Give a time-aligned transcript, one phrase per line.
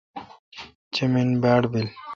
[0.93, 1.87] چمین باڑبیل۔